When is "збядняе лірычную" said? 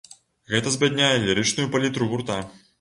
0.77-1.69